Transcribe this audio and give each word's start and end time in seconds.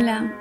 Hola, 0.00 0.32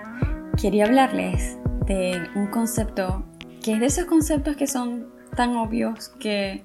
quería 0.56 0.86
hablarles 0.86 1.58
de 1.86 2.30
un 2.34 2.48
concepto 2.48 3.26
que 3.62 3.74
es 3.74 3.82
de 3.82 3.88
esos 3.88 4.06
conceptos 4.06 4.56
que 4.56 4.68
son 4.68 5.10
tan 5.36 5.58
obvios 5.58 6.14
que 6.18 6.64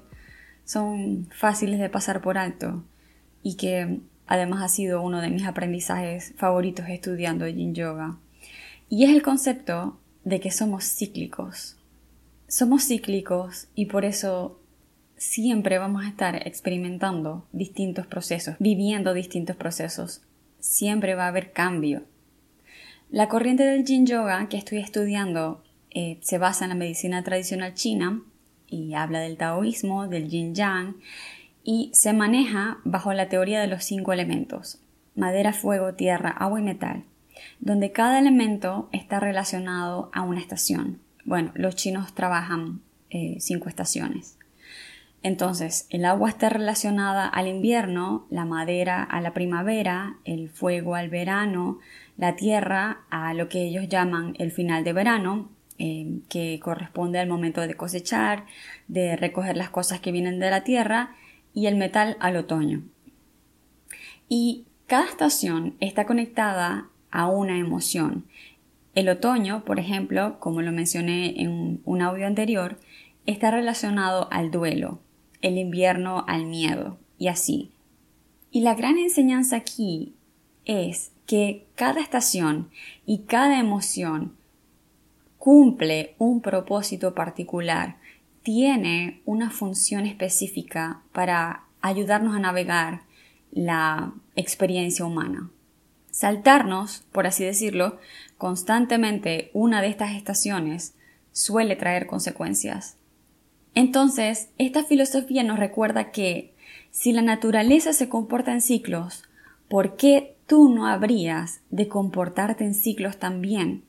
son 0.63 1.27
fáciles 1.29 1.81
de 1.81 1.89
pasar 1.89 2.21
por 2.21 2.37
alto 2.37 2.85
y 3.43 3.57
que 3.57 3.99
además 4.27 4.63
ha 4.63 4.69
sido 4.69 5.01
uno 5.01 5.19
de 5.19 5.29
mis 5.29 5.45
aprendizajes 5.45 6.35
favoritos 6.37 6.85
estudiando 6.87 7.45
Yin 7.45 7.75
Yoga. 7.75 8.17
Y 8.87 9.03
es 9.03 9.09
el 9.09 9.21
concepto 9.21 9.99
de 10.23 10.39
que 10.39 10.51
somos 10.51 10.85
cíclicos. 10.85 11.75
Somos 12.47 12.87
cíclicos 12.87 13.67
y 13.75 13.87
por 13.87 14.05
eso 14.05 14.61
siempre 15.17 15.79
vamos 15.79 16.05
a 16.05 16.07
estar 16.07 16.47
experimentando 16.47 17.45
distintos 17.51 18.07
procesos, 18.07 18.55
viviendo 18.59 19.13
distintos 19.13 19.57
procesos. 19.57 20.21
Siempre 20.61 21.13
va 21.13 21.25
a 21.25 21.27
haber 21.27 21.51
cambio. 21.51 22.05
La 23.15 23.29
corriente 23.29 23.63
del 23.63 23.85
Yin 23.85 24.05
Yoga 24.05 24.49
que 24.49 24.57
estoy 24.57 24.79
estudiando 24.79 25.63
eh, 25.89 26.19
se 26.21 26.37
basa 26.37 26.65
en 26.65 26.69
la 26.69 26.75
medicina 26.75 27.23
tradicional 27.23 27.73
china 27.73 28.21
y 28.67 28.93
habla 28.93 29.21
del 29.21 29.37
taoísmo, 29.37 30.09
del 30.09 30.27
yin 30.27 30.53
yang, 30.53 30.97
y 31.63 31.91
se 31.93 32.11
maneja 32.11 32.79
bajo 32.83 33.13
la 33.13 33.29
teoría 33.29 33.61
de 33.61 33.67
los 33.67 33.85
cinco 33.85 34.11
elementos, 34.11 34.79
madera, 35.15 35.53
fuego, 35.53 35.93
tierra, 35.93 36.29
agua 36.29 36.59
y 36.59 36.63
metal, 36.63 37.05
donde 37.61 37.93
cada 37.93 38.19
elemento 38.19 38.89
está 38.91 39.21
relacionado 39.21 40.09
a 40.11 40.23
una 40.23 40.41
estación. 40.41 40.99
Bueno, 41.23 41.53
los 41.55 41.77
chinos 41.77 42.13
trabajan 42.15 42.81
eh, 43.11 43.37
cinco 43.39 43.69
estaciones. 43.69 44.37
Entonces, 45.23 45.87
el 45.89 46.03
agua 46.03 46.29
está 46.29 46.49
relacionada 46.49 47.27
al 47.27 47.47
invierno, 47.47 48.27
la 48.29 48.43
madera 48.43 49.01
a 49.01 49.21
la 49.21 49.33
primavera, 49.33 50.17
el 50.25 50.49
fuego 50.49 50.95
al 50.95 51.09
verano, 51.09 51.79
la 52.17 52.35
tierra 52.35 53.05
a 53.09 53.33
lo 53.33 53.49
que 53.49 53.63
ellos 53.63 53.87
llaman 53.89 54.35
el 54.39 54.51
final 54.51 54.83
de 54.83 54.93
verano, 54.93 55.49
eh, 55.77 56.19
que 56.29 56.59
corresponde 56.61 57.19
al 57.19 57.27
momento 57.27 57.61
de 57.61 57.75
cosechar, 57.75 58.45
de 58.87 59.15
recoger 59.15 59.57
las 59.57 59.69
cosas 59.69 59.99
que 59.99 60.11
vienen 60.11 60.39
de 60.39 60.49
la 60.49 60.63
tierra, 60.63 61.15
y 61.53 61.67
el 61.67 61.75
metal 61.75 62.17
al 62.19 62.35
otoño. 62.35 62.83
Y 64.27 64.65
cada 64.87 65.05
estación 65.05 65.75
está 65.79 66.05
conectada 66.05 66.89
a 67.11 67.27
una 67.27 67.57
emoción. 67.57 68.25
El 68.93 69.09
otoño, 69.09 69.63
por 69.65 69.79
ejemplo, 69.79 70.39
como 70.39 70.61
lo 70.61 70.71
mencioné 70.71 71.41
en 71.41 71.81
un 71.85 72.01
audio 72.01 72.27
anterior, 72.27 72.79
está 73.25 73.51
relacionado 73.51 74.27
al 74.31 74.51
duelo, 74.51 74.99
el 75.41 75.57
invierno 75.57 76.23
al 76.27 76.45
miedo, 76.45 76.97
y 77.17 77.27
así. 77.27 77.71
Y 78.51 78.61
la 78.61 78.75
gran 78.75 78.97
enseñanza 78.97 79.57
aquí 79.57 80.13
es 80.65 81.11
que 81.25 81.67
cada 81.75 82.01
estación 82.01 82.69
y 83.05 83.19
cada 83.23 83.59
emoción 83.59 84.35
cumple 85.37 86.15
un 86.17 86.41
propósito 86.41 87.13
particular, 87.13 87.97
tiene 88.43 89.21
una 89.25 89.51
función 89.51 90.05
específica 90.05 91.01
para 91.11 91.65
ayudarnos 91.81 92.35
a 92.35 92.39
navegar 92.39 93.01
la 93.51 94.13
experiencia 94.35 95.05
humana. 95.05 95.49
Saltarnos, 96.11 97.03
por 97.11 97.27
así 97.27 97.43
decirlo, 97.43 97.99
constantemente 98.37 99.51
una 99.53 99.81
de 99.81 99.89
estas 99.89 100.15
estaciones 100.15 100.95
suele 101.31 101.75
traer 101.75 102.07
consecuencias. 102.07 102.97
Entonces, 103.73 104.49
esta 104.57 104.83
filosofía 104.83 105.43
nos 105.43 105.59
recuerda 105.59 106.11
que 106.11 106.53
si 106.91 107.11
la 107.11 107.21
naturaleza 107.21 107.91
se 107.91 108.07
comporta 108.07 108.53
en 108.53 108.61
ciclos, 108.61 109.23
¿por 109.67 109.97
qué 109.97 110.34
tú 110.47 110.69
no 110.69 110.87
habrías 110.87 111.61
de 111.69 111.87
comportarte 111.87 112.63
en 112.63 112.73
ciclos 112.73 113.17
también? 113.17 113.83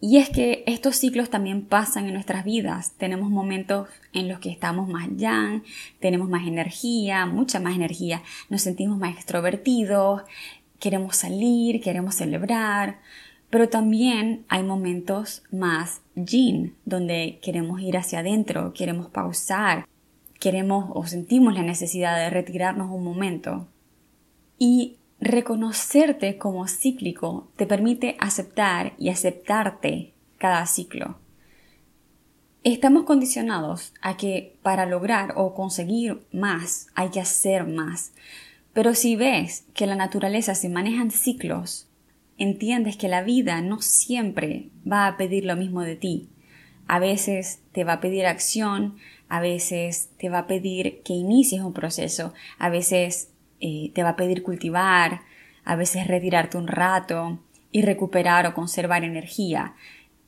Y 0.00 0.18
es 0.18 0.28
que 0.28 0.62
estos 0.66 0.96
ciclos 0.96 1.30
también 1.30 1.64
pasan 1.64 2.06
en 2.06 2.12
nuestras 2.12 2.44
vidas. 2.44 2.92
Tenemos 2.98 3.30
momentos 3.30 3.88
en 4.12 4.28
los 4.28 4.40
que 4.40 4.50
estamos 4.50 4.88
más 4.88 5.08
yang, 5.16 5.62
tenemos 6.00 6.28
más 6.28 6.46
energía, 6.46 7.24
mucha 7.24 7.60
más 7.60 7.74
energía, 7.74 8.22
nos 8.50 8.62
sentimos 8.62 8.98
más 8.98 9.14
extrovertidos, 9.14 10.22
queremos 10.78 11.16
salir, 11.16 11.80
queremos 11.80 12.14
celebrar, 12.14 13.00
pero 13.48 13.68
también 13.68 14.44
hay 14.48 14.62
momentos 14.62 15.42
más 15.50 16.02
yin, 16.14 16.74
donde 16.84 17.38
queremos 17.42 17.80
ir 17.80 17.96
hacia 17.96 18.18
adentro, 18.18 18.74
queremos 18.74 19.08
pausar, 19.08 19.86
queremos 20.40 20.90
o 20.94 21.06
sentimos 21.06 21.54
la 21.54 21.62
necesidad 21.62 22.16
de 22.16 22.30
retirarnos 22.30 22.90
un 22.90 23.02
momento. 23.02 23.66
Y 24.58 24.96
Reconocerte 25.26 26.38
como 26.38 26.68
cíclico 26.68 27.48
te 27.56 27.66
permite 27.66 28.16
aceptar 28.20 28.92
y 28.96 29.08
aceptarte 29.08 30.12
cada 30.38 30.64
ciclo. 30.66 31.18
Estamos 32.62 33.02
condicionados 33.02 33.92
a 34.00 34.16
que 34.16 34.56
para 34.62 34.86
lograr 34.86 35.32
o 35.34 35.52
conseguir 35.52 36.24
más 36.30 36.86
hay 36.94 37.08
que 37.08 37.18
hacer 37.18 37.66
más. 37.66 38.12
Pero 38.72 38.94
si 38.94 39.16
ves 39.16 39.64
que 39.74 39.88
la 39.88 39.96
naturaleza 39.96 40.54
se 40.54 40.68
maneja 40.68 41.02
en 41.02 41.10
ciclos, 41.10 41.88
entiendes 42.38 42.96
que 42.96 43.08
la 43.08 43.24
vida 43.24 43.60
no 43.62 43.82
siempre 43.82 44.70
va 44.88 45.08
a 45.08 45.16
pedir 45.16 45.44
lo 45.44 45.56
mismo 45.56 45.82
de 45.82 45.96
ti. 45.96 46.28
A 46.86 47.00
veces 47.00 47.62
te 47.72 47.82
va 47.82 47.94
a 47.94 48.00
pedir 48.00 48.26
acción, 48.26 48.96
a 49.28 49.40
veces 49.40 50.08
te 50.18 50.28
va 50.28 50.38
a 50.38 50.46
pedir 50.46 51.02
que 51.02 51.14
inicies 51.14 51.62
un 51.62 51.72
proceso, 51.72 52.32
a 52.60 52.68
veces 52.68 53.30
te 53.60 54.02
va 54.02 54.10
a 54.10 54.16
pedir 54.16 54.42
cultivar, 54.42 55.22
a 55.64 55.76
veces 55.76 56.06
retirarte 56.06 56.56
un 56.56 56.68
rato 56.68 57.38
y 57.72 57.82
recuperar 57.82 58.46
o 58.46 58.54
conservar 58.54 59.04
energía. 59.04 59.74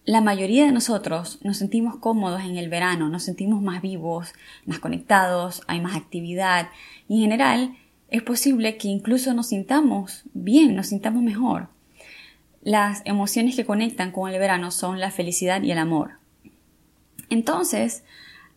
La 0.04 0.20
mayoría 0.20 0.64
de 0.64 0.72
nosotros 0.72 1.38
nos 1.42 1.58
sentimos 1.58 1.96
cómodos 1.96 2.42
en 2.42 2.56
el 2.56 2.68
verano, 2.68 3.08
nos 3.08 3.24
sentimos 3.24 3.60
más 3.62 3.82
vivos, 3.82 4.32
más 4.64 4.78
conectados, 4.78 5.62
hay 5.66 5.80
más 5.80 5.96
actividad 5.96 6.68
y 7.08 7.16
en 7.16 7.30
general 7.30 7.76
es 8.10 8.22
posible 8.22 8.78
que 8.78 8.88
incluso 8.88 9.34
nos 9.34 9.48
sintamos 9.48 10.22
bien, 10.32 10.74
nos 10.74 10.86
sintamos 10.86 11.22
mejor. 11.22 11.68
Las 12.62 13.02
emociones 13.04 13.54
que 13.54 13.66
conectan 13.66 14.10
con 14.10 14.32
el 14.32 14.38
verano 14.38 14.70
son 14.70 14.98
la 14.98 15.10
felicidad 15.10 15.62
y 15.62 15.70
el 15.72 15.78
amor. 15.78 16.12
Entonces, 17.28 18.02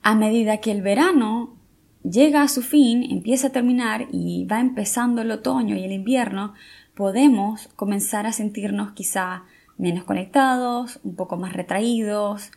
a 0.01 0.15
medida 0.15 0.57
que 0.57 0.71
el 0.71 0.81
verano 0.81 1.55
llega 2.03 2.43
a 2.43 2.47
su 2.47 2.61
fin, 2.61 3.03
empieza 3.09 3.47
a 3.47 3.51
terminar 3.51 4.07
y 4.11 4.45
va 4.45 4.59
empezando 4.59 5.21
el 5.21 5.31
otoño 5.31 5.75
y 5.75 5.83
el 5.83 5.91
invierno, 5.91 6.53
podemos 6.95 7.69
comenzar 7.75 8.25
a 8.25 8.33
sentirnos 8.33 8.91
quizá 8.91 9.43
menos 9.77 10.03
conectados, 10.03 10.99
un 11.03 11.15
poco 11.15 11.37
más 11.37 11.53
retraídos, 11.53 12.51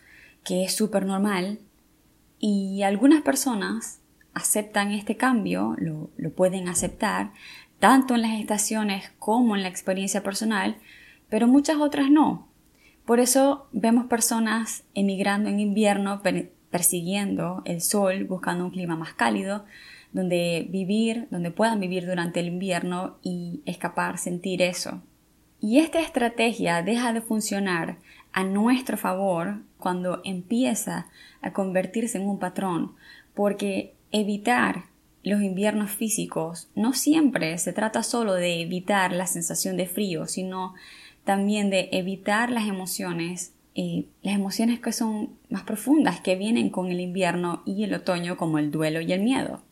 que 0.45 0.65
es 0.65 0.75
súper 0.75 1.07
normal. 1.07 1.59
Y 2.39 2.83
algunas 2.83 3.23
personas 3.23 4.01
aceptan 4.35 4.93
este 4.93 5.17
cambio, 5.17 5.75
lo, 5.79 6.11
lo 6.17 6.31
pueden 6.33 6.69
aceptar, 6.69 7.33
tanto 7.79 8.15
en 8.15 8.23
las 8.23 8.39
estaciones 8.39 9.13
como 9.19 9.57
en 9.57 9.63
la 9.63 9.69
experiencia 9.69 10.23
personal, 10.23 10.77
pero 11.29 11.49
muchas 11.49 11.77
otras 11.77 12.11
no. 12.11 12.49
Por 13.05 13.21
eso 13.21 13.69
vemos 13.73 14.07
personas 14.07 14.85
emigrando 14.95 15.49
en 15.51 15.61
invierno 15.61 16.23
persiguiendo 16.75 17.63
el 17.67 17.81
sol, 17.81 18.25
buscando 18.25 18.65
un 18.65 18.73
clima 18.73 18.97
más 18.97 19.15
cálido, 19.15 19.65
donde 20.13 20.67
vivir, 20.71 21.29
donde 21.31 21.53
puedan 21.53 21.79
vivir 21.79 22.05
durante 22.05 22.41
el 22.41 22.49
invierno 22.49 23.17
y 23.23 23.63
escapar, 23.65 24.19
sentir 24.19 24.61
eso. 24.61 25.01
Y 25.61 25.79
esta 25.79 26.01
estrategia 26.01 26.83
deja 26.83 27.13
de 27.13 27.21
funcionar 27.21 27.99
a 28.33 28.43
nuestro 28.43 28.97
favor 28.97 29.61
cuando 29.79 30.21
empieza 30.25 31.07
a 31.43 31.53
convertirse 31.53 32.19
en 32.19 32.29
un 32.29 32.41
patrón, 32.41 32.97
porque 33.35 33.95
evitar 34.11 34.87
los 35.23 35.43
inviernos 35.43 35.93
físicos 35.93 36.71
no 36.75 36.93
siempre 36.93 37.57
se 37.59 37.73
trata 37.73 38.03
solo 38.03 38.35
de 38.35 38.63
evitar 38.63 39.13
la 39.13 39.29
sensación 39.29 39.77
de 39.77 39.87
frío, 39.87 40.27
sino 40.27 40.75
también 41.23 41.71
de 41.71 41.89
evitar 41.93 42.51
las 42.51 42.67
emociones 42.67 43.55
las 43.75 44.35
emociones 44.35 44.79
que 44.79 44.93
son 44.93 45.31
más 45.51 45.65
profundas, 45.65 46.21
que 46.21 46.37
vienen 46.37 46.71
con 46.71 46.91
el 46.91 47.01
invierno 47.01 47.63
y 47.67 47.83
el 47.85 47.95
otoño, 47.95 48.37
como 48.37 48.59
el 48.59 48.71
duelo 48.71 49.01
y 49.01 49.13
el 49.13 49.21
miedo. 49.21 49.63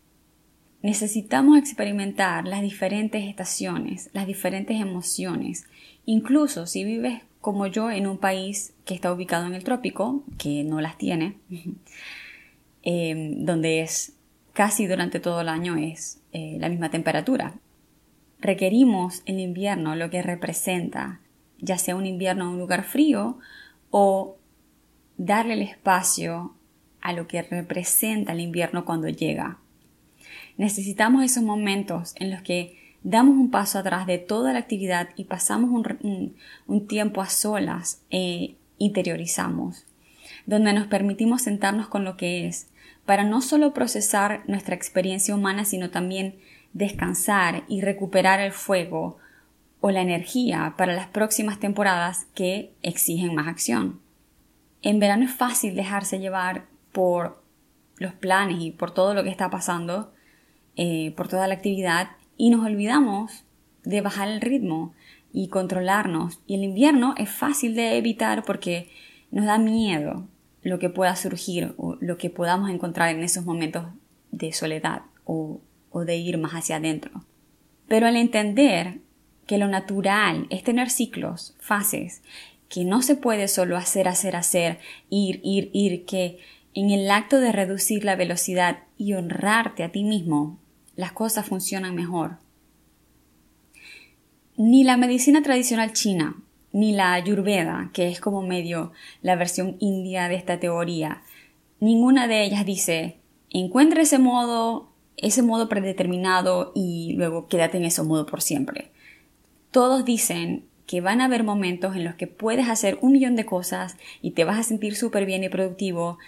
Necesitamos 0.82 1.58
experimentar 1.58 2.46
las 2.48 2.62
diferentes 2.62 3.24
estaciones, 3.24 4.10
las 4.12 4.26
diferentes 4.26 4.80
emociones, 4.80 5.66
incluso 6.04 6.66
si 6.66 6.82
vives 6.82 7.22
como 7.40 7.68
yo 7.68 7.90
en 7.90 8.08
un 8.08 8.18
país 8.18 8.74
que 8.84 8.94
está 8.94 9.12
ubicado 9.12 9.46
en 9.46 9.54
el 9.54 9.62
trópico, 9.62 10.24
que 10.38 10.64
no 10.64 10.80
las 10.80 10.98
tiene, 10.98 11.36
em, 12.82 13.44
donde 13.44 13.82
es 13.82 14.14
casi 14.52 14.86
durante 14.86 15.20
todo 15.20 15.40
el 15.40 15.48
año 15.48 15.76
es 15.76 16.20
eh, 16.32 16.56
la 16.58 16.68
misma 16.68 16.90
temperatura. 16.90 17.54
Requerimos 18.40 19.22
el 19.26 19.38
invierno 19.38 19.94
lo 19.94 20.10
que 20.10 20.22
representa, 20.22 21.20
ya 21.58 21.78
sea 21.78 21.94
un 21.94 22.06
invierno 22.06 22.44
en 22.44 22.50
un 22.50 22.58
lugar 22.58 22.82
frío 22.82 23.38
o 23.92 24.38
darle 25.18 25.52
el 25.54 25.62
espacio 25.62 26.56
a 27.02 27.12
lo 27.12 27.28
que 27.28 27.42
representa 27.42 28.32
el 28.32 28.40
invierno 28.40 28.84
cuando 28.84 29.08
llega. 29.08 29.58
Necesitamos 30.56 31.24
esos 31.24 31.42
momentos 31.42 32.14
en 32.16 32.30
los 32.30 32.42
que 32.42 32.96
damos 33.02 33.36
un 33.36 33.50
paso 33.50 33.78
atrás 33.78 34.06
de 34.06 34.18
toda 34.18 34.54
la 34.54 34.60
actividad 34.60 35.10
y 35.14 35.24
pasamos 35.24 35.70
un, 35.70 36.86
tiempo 36.88 37.20
a 37.20 37.28
solas 37.28 38.02
e 38.10 38.56
interiorizamos, 38.78 39.84
donde 40.46 40.72
nos 40.72 40.86
permitimos 40.86 41.42
sentarnos 41.42 41.88
con 41.88 42.04
lo 42.04 42.16
que 42.16 42.46
es, 42.46 42.68
para 43.04 43.24
no 43.24 43.42
solo 43.42 43.74
procesar 43.74 44.42
nuestra 44.46 44.74
experiencia 44.74 45.34
humana, 45.34 45.66
sino 45.66 45.90
también 45.90 46.36
descansar 46.72 47.64
y 47.68 47.82
recuperar 47.82 48.40
el 48.40 48.52
fuego 48.52 49.18
o 49.82 49.90
la 49.90 50.00
energía 50.00 50.74
para 50.78 50.94
las 50.94 51.08
próximas 51.08 51.58
temporadas 51.58 52.26
que 52.34 52.72
exigen 52.82 53.34
más 53.34 53.48
acción. 53.48 54.00
En 54.80 55.00
verano 55.00 55.24
es 55.24 55.32
fácil 55.32 55.74
dejarse 55.74 56.20
llevar 56.20 56.66
por 56.92 57.42
los 57.96 58.14
planes 58.14 58.58
y 58.60 58.70
por 58.70 58.92
todo 58.92 59.12
lo 59.12 59.24
que 59.24 59.30
está 59.30 59.50
pasando, 59.50 60.12
eh, 60.76 61.12
por 61.16 61.26
toda 61.26 61.48
la 61.48 61.54
actividad, 61.54 62.12
y 62.36 62.50
nos 62.50 62.64
olvidamos 62.64 63.44
de 63.82 64.00
bajar 64.00 64.28
el 64.28 64.40
ritmo 64.40 64.94
y 65.32 65.48
controlarnos. 65.48 66.40
Y 66.46 66.54
el 66.54 66.62
invierno 66.62 67.14
es 67.18 67.28
fácil 67.28 67.74
de 67.74 67.98
evitar 67.98 68.44
porque 68.44 68.88
nos 69.32 69.46
da 69.46 69.58
miedo 69.58 70.28
lo 70.62 70.78
que 70.78 70.90
pueda 70.90 71.16
surgir 71.16 71.74
o 71.76 71.96
lo 72.00 72.18
que 72.18 72.30
podamos 72.30 72.70
encontrar 72.70 73.08
en 73.08 73.24
esos 73.24 73.44
momentos 73.44 73.86
de 74.30 74.52
soledad 74.52 75.02
o, 75.24 75.60
o 75.90 76.04
de 76.04 76.16
ir 76.18 76.38
más 76.38 76.52
hacia 76.52 76.76
adentro. 76.76 77.24
Pero 77.88 78.06
al 78.06 78.14
entender 78.14 79.00
que 79.52 79.58
lo 79.58 79.68
natural 79.68 80.46
es 80.48 80.64
tener 80.64 80.88
ciclos, 80.88 81.54
fases, 81.60 82.22
que 82.70 82.86
no 82.86 83.02
se 83.02 83.16
puede 83.16 83.48
solo 83.48 83.76
hacer, 83.76 84.08
hacer, 84.08 84.34
hacer, 84.34 84.78
ir, 85.10 85.42
ir, 85.44 85.68
ir, 85.74 86.06
que 86.06 86.38
en 86.72 86.88
el 86.88 87.10
acto 87.10 87.38
de 87.38 87.52
reducir 87.52 88.02
la 88.02 88.16
velocidad 88.16 88.78
y 88.96 89.12
honrarte 89.12 89.84
a 89.84 89.92
ti 89.92 90.04
mismo, 90.04 90.58
las 90.96 91.12
cosas 91.12 91.44
funcionan 91.44 91.94
mejor. 91.94 92.38
Ni 94.56 94.84
la 94.84 94.96
medicina 94.96 95.42
tradicional 95.42 95.92
china, 95.92 96.34
ni 96.72 96.94
la 96.94 97.12
ayurveda, 97.12 97.90
que 97.92 98.08
es 98.08 98.20
como 98.20 98.40
medio 98.40 98.92
la 99.20 99.36
versión 99.36 99.76
india 99.80 100.28
de 100.28 100.36
esta 100.36 100.60
teoría, 100.60 101.24
ninguna 101.78 102.26
de 102.26 102.42
ellas 102.42 102.64
dice 102.64 103.18
encuentra 103.50 104.00
ese 104.00 104.18
modo, 104.18 104.94
ese 105.18 105.42
modo 105.42 105.68
predeterminado 105.68 106.72
y 106.74 107.12
luego 107.18 107.48
quédate 107.48 107.76
en 107.76 107.84
ese 107.84 108.02
modo 108.02 108.24
por 108.24 108.40
siempre. 108.40 108.92
Todos 109.72 110.04
dicen 110.04 110.66
que 110.86 111.00
van 111.00 111.22
a 111.22 111.24
haber 111.24 111.44
momentos 111.44 111.96
en 111.96 112.04
los 112.04 112.14
que 112.14 112.26
puedes 112.26 112.68
hacer 112.68 112.98
un 113.00 113.12
millón 113.12 113.36
de 113.36 113.46
cosas 113.46 113.96
y 114.20 114.32
te 114.32 114.44
vas 114.44 114.58
a 114.58 114.62
sentir 114.62 114.94
súper 114.94 115.24
bien 115.24 115.42
y 115.44 115.48
productivo, 115.48 116.18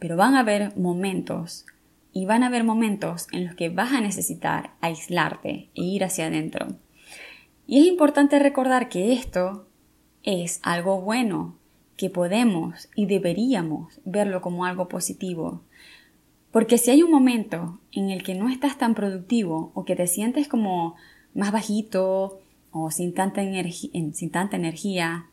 pero 0.00 0.16
van 0.16 0.34
a 0.34 0.40
haber 0.40 0.76
momentos 0.76 1.64
y 2.12 2.26
van 2.26 2.42
a 2.42 2.48
haber 2.48 2.64
momentos 2.64 3.28
en 3.30 3.46
los 3.46 3.54
que 3.54 3.68
vas 3.68 3.92
a 3.92 4.00
necesitar 4.00 4.72
aislarte 4.80 5.68
e 5.76 5.82
ir 5.82 6.02
hacia 6.02 6.26
adentro. 6.26 6.66
Y 7.68 7.78
es 7.78 7.86
importante 7.86 8.40
recordar 8.40 8.88
que 8.88 9.12
esto 9.12 9.68
es 10.24 10.58
algo 10.64 11.00
bueno, 11.00 11.54
que 11.96 12.10
podemos 12.10 12.88
y 12.96 13.06
deberíamos 13.06 14.00
verlo 14.04 14.40
como 14.40 14.64
algo 14.64 14.88
positivo. 14.88 15.62
Porque 16.50 16.78
si 16.78 16.90
hay 16.90 17.04
un 17.04 17.12
momento 17.12 17.78
en 17.92 18.10
el 18.10 18.24
que 18.24 18.34
no 18.34 18.48
estás 18.48 18.76
tan 18.76 18.96
productivo 18.96 19.70
o 19.74 19.84
que 19.84 19.94
te 19.94 20.08
sientes 20.08 20.48
como 20.48 20.96
más 21.32 21.52
bajito 21.52 22.40
sin 22.90 23.14
tanta, 23.14 23.42
sin 23.42 24.30
tanta 24.30 24.56
energía, 24.56 25.26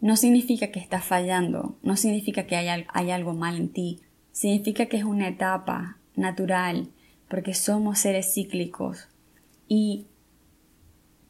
no 0.00 0.16
significa 0.16 0.70
que 0.70 0.80
estás 0.80 1.04
fallando, 1.04 1.78
no 1.82 1.96
significa 1.96 2.46
que 2.46 2.56
hay, 2.56 2.84
hay 2.88 3.10
algo 3.10 3.34
mal 3.34 3.56
en 3.56 3.68
ti, 3.70 4.00
significa 4.32 4.86
que 4.86 4.98
es 4.98 5.04
una 5.04 5.28
etapa 5.28 5.98
natural, 6.14 6.90
porque 7.28 7.54
somos 7.54 7.98
seres 7.98 8.32
cíclicos 8.32 9.08
y 9.68 10.06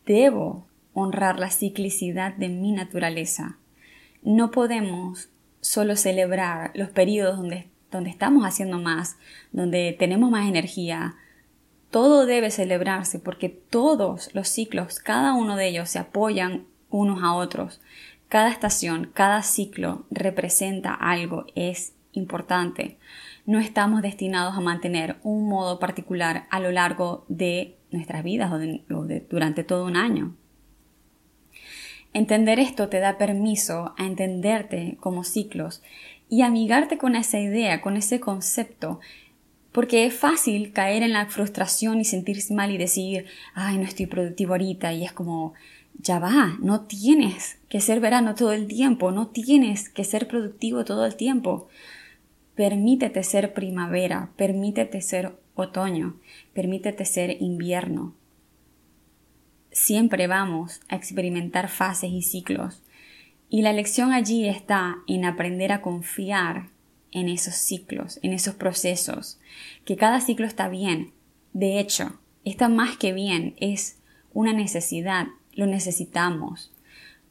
debo 0.04 0.66
honrar 0.92 1.38
la 1.38 1.50
ciclicidad 1.50 2.34
de 2.34 2.48
mi 2.48 2.72
naturaleza. 2.72 3.58
No 4.22 4.50
podemos 4.50 5.28
solo 5.60 5.96
celebrar 5.96 6.72
los 6.74 6.90
periodos 6.90 7.38
donde, 7.38 7.69
donde 7.90 8.10
estamos 8.10 8.44
haciendo 8.44 8.78
más, 8.78 9.16
donde 9.52 9.94
tenemos 9.98 10.30
más 10.30 10.48
energía. 10.48 11.16
Todo 11.96 12.26
debe 12.26 12.50
celebrarse 12.50 13.19
porque 13.19 13.48
todos 13.48 14.28
los 14.34 14.48
ciclos, 14.48 15.00
cada 15.00 15.32
uno 15.32 15.56
de 15.56 15.69
ellos 15.69 15.88
se 15.88 15.98
apoyan 15.98 16.66
unos 16.90 17.22
a 17.22 17.32
otros. 17.32 17.81
Cada 18.28 18.50
estación, 18.50 19.10
cada 19.14 19.43
ciclo 19.43 20.04
representa 20.10 20.93
algo, 20.93 21.46
es 21.54 21.94
importante 22.12 22.98
no 23.46 23.60
estamos 23.60 24.02
destinados 24.02 24.56
a 24.56 24.60
mantener 24.60 25.16
un 25.22 25.48
modo 25.48 25.78
particular 25.78 26.46
a 26.50 26.58
lo 26.58 26.72
largo 26.72 27.25
de 27.28 27.76
nuestras 27.93 28.25
vidas 28.25 28.52
o, 28.52 29.06
durante 29.31 29.64
todo 29.64 29.87
un 29.87 29.96
año. 29.96 30.34
Entender 32.12 32.58
esto 32.58 32.88
te 32.88 32.98
da 32.98 33.19
permiso 33.19 33.94
a 33.96 34.04
entenderte 34.04 34.96
como 35.00 35.22
ciclos 35.22 35.82
y 36.28 36.43
amigarte 36.43 36.98
con 36.98 37.14
esa 37.14 37.38
idea, 37.38 37.81
con 37.81 37.96
ese 37.96 38.19
concepto, 38.19 38.98
porque 39.76 40.06
es 40.06 40.14
fácil 40.14 40.73
caer 40.73 41.02
en 41.02 41.12
la 41.12 41.26
frustración 41.26 42.00
y 42.00 42.06
sentirse 42.06 42.55
mal 42.55 42.70
y 42.70 42.78
decir, 42.78 43.26
ay, 43.52 43.76
no 43.76 43.84
estoy 43.84 44.06
productivo 44.06 44.55
ahorita 44.55 44.94
y 44.94 45.05
es 45.05 45.12
como, 45.12 45.52
ya 45.99 46.19
va, 46.19 46.56
no 46.62 46.87
tienes 46.87 47.58
que 47.69 47.82
ser 47.82 48.00
verano 48.00 48.34
todo 48.34 48.55
el 48.55 48.69
tiempo, 48.69 49.12
no 49.12 49.26
tienes 49.26 49.90
que 49.90 50.05
ser 50.05 50.28
productivo 50.28 50.87
todo 50.87 51.05
el 51.05 51.14
tiempo. 51.14 51.69
Permítete 52.55 53.23
ser 53.23 53.52
primavera, 53.52 54.31
permítete 54.37 55.02
ser 55.02 55.38
otoño, 55.55 56.17
permítete 56.55 57.05
ser 57.05 57.43
invierno. 57.43 58.14
Siempre 59.72 60.26
vamos 60.26 60.81
a 60.88 60.96
experimentar 60.96 61.69
fases 61.69 62.12
y 62.12 62.22
ciclos, 62.22 62.82
y 63.50 63.61
la 63.61 63.75
lección 63.75 64.14
allí 64.14 64.49
está 64.49 64.96
en 65.06 65.26
aprender 65.26 65.70
a 65.70 65.82
confiar 65.82 66.75
en 67.16 67.30
esos 67.30 67.54
ciclos, 67.54 68.20
en 68.22 68.34
esos 68.34 68.54
procesos, 68.54 69.38
que 69.86 69.96
cada 69.96 70.20
ciclo 70.20 70.46
está 70.46 70.68
bien. 70.68 71.12
De 71.54 71.80
hecho, 71.80 72.20
está 72.44 72.68
más 72.68 72.98
que 72.98 73.14
bien, 73.14 73.56
es 73.58 73.96
una 74.34 74.52
necesidad, 74.52 75.28
lo 75.54 75.66
necesitamos. 75.66 76.72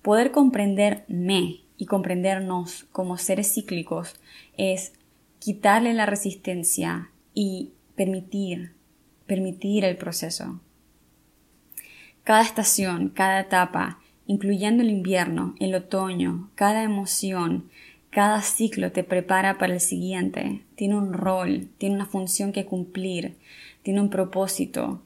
Poder 0.01 0.31
comprenderme 0.31 1.61
y 1.77 1.85
comprendernos 1.85 2.85
como 2.91 3.19
seres 3.19 3.53
cíclicos 3.53 4.15
es 4.57 4.93
quitarle 5.37 5.93
la 5.93 6.07
resistencia 6.07 7.11
y 7.35 7.73
permitir, 7.95 8.73
permitir 9.27 9.85
el 9.85 9.97
proceso. 9.97 10.61
Cada 12.23 12.41
estación, 12.41 13.09
cada 13.09 13.41
etapa, 13.41 13.99
incluyendo 14.25 14.81
el 14.81 14.89
invierno, 14.89 15.53
el 15.59 15.75
otoño, 15.75 16.49
cada 16.55 16.81
emoción, 16.81 17.69
cada 18.15 18.41
ciclo 18.43 18.93
te 18.93 19.03
prepara 19.03 19.57
para 19.57 19.73
el 19.73 19.81
siguiente, 19.81 20.63
tiene 20.75 20.95
un 20.95 21.11
rol, 21.11 21.67
tiene 21.77 21.95
una 21.95 22.05
función 22.05 22.53
que 22.53 22.65
cumplir, 22.65 23.35
tiene 23.83 23.99
un 23.99 24.09
propósito 24.09 25.01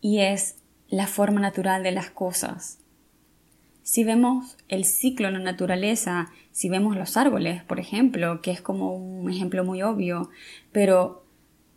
y 0.00 0.18
es 0.18 0.56
la 0.88 1.06
forma 1.06 1.40
natural 1.40 1.84
de 1.84 1.92
las 1.92 2.10
cosas. 2.10 2.80
Si 3.84 4.02
vemos 4.02 4.56
el 4.66 4.84
ciclo 4.84 5.28
en 5.28 5.34
la 5.34 5.38
naturaleza, 5.38 6.32
si 6.50 6.68
vemos 6.68 6.96
los 6.96 7.16
árboles, 7.16 7.62
por 7.62 7.78
ejemplo, 7.78 8.42
que 8.42 8.50
es 8.50 8.60
como 8.60 8.96
un 8.96 9.30
ejemplo 9.30 9.62
muy 9.62 9.82
obvio, 9.82 10.28
pero 10.72 11.24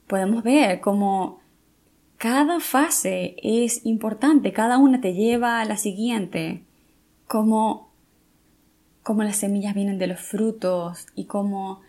podemos 0.08 0.42
ver 0.42 0.80
como 0.80 1.40
cada 2.18 2.60
fase 2.60 3.36
es 3.44 3.86
importante, 3.86 4.54
cada 4.54 4.80
una 4.80 5.02
te 5.02 5.14
lleva 5.14 5.62
a 5.62 5.66
la 5.66 5.78
siguiente, 5.78 6.64
como, 7.28 7.93
como 9.04 9.24
las 9.24 9.38
semillas 9.38 9.76
vienen 9.76 10.00
de 10.00 10.08
los 10.08 10.20
frutos 10.20 11.08
y 11.16 11.26
como 11.26 11.82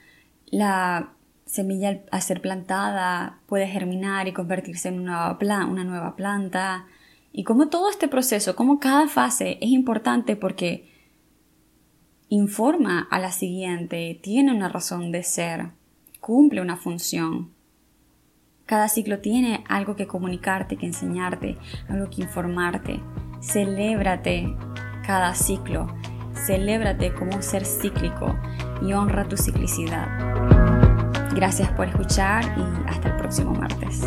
la 0.46 1.12
semilla 1.46 2.02
al 2.10 2.22
ser 2.22 2.40
plantada 2.40 3.38
puede 3.46 3.66
germinar 3.66 4.28
y 4.28 4.32
convertirse 4.32 4.88
en 4.88 5.00
una 5.00 5.84
nueva 5.84 6.16
planta 6.16 6.86
y 7.36 7.42
como 7.42 7.68
todo 7.68 7.90
este 7.90 8.06
proceso, 8.06 8.54
como 8.54 8.78
cada 8.78 9.08
fase 9.08 9.58
es 9.60 9.70
importante 9.70 10.36
porque 10.36 10.88
informa 12.28 13.08
a 13.10 13.18
la 13.18 13.32
siguiente, 13.32 14.20
tiene 14.22 14.54
una 14.54 14.68
razón 14.68 15.10
de 15.10 15.24
ser, 15.24 15.70
cumple 16.20 16.60
una 16.60 16.76
función. 16.76 17.50
Cada 18.66 18.88
ciclo 18.88 19.18
tiene 19.18 19.64
algo 19.68 19.96
que 19.96 20.06
comunicarte, 20.06 20.76
que 20.76 20.86
enseñarte, 20.86 21.58
algo 21.88 22.08
que 22.08 22.22
informarte. 22.22 23.00
Celébrate 23.42 24.54
cada 25.04 25.34
ciclo, 25.34 25.88
celébrate 26.46 27.12
como 27.14 27.34
un 27.36 27.42
ser 27.42 27.64
cíclico 27.64 28.38
y 28.82 28.92
honra 28.92 29.24
tu 29.24 29.36
ciclicidad. 29.36 30.08
Gracias 31.34 31.70
por 31.72 31.88
escuchar 31.88 32.44
y 32.56 32.88
hasta 32.88 33.08
el 33.08 33.16
próximo 33.16 33.54
martes. 33.54 34.02